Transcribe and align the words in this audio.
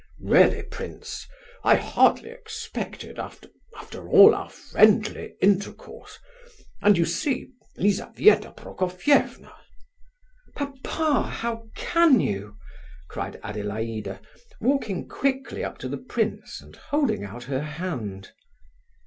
"Really, 0.23 0.63
prince, 0.63 1.27
I 1.63 1.75
hardly 1.75 2.31
expected 2.31 3.19
after—after 3.19 4.09
all 4.09 4.33
our 4.33 4.49
friendly 4.49 5.35
intercourse—and 5.43 6.97
you 6.97 7.05
see, 7.05 7.49
Lizabetha 7.77 8.51
Prokofievna—" 8.53 9.53
"Papa, 10.55 11.21
how 11.29 11.69
can 11.75 12.19
you?" 12.19 12.57
cried 13.11 13.39
Adelaida, 13.43 14.19
walking 14.59 15.07
quickly 15.07 15.63
up 15.63 15.77
to 15.77 15.87
the 15.87 15.97
prince 15.99 16.61
and 16.61 16.77
holding 16.77 17.23
out 17.23 17.43
her 17.43 17.61
hand. 17.61 18.31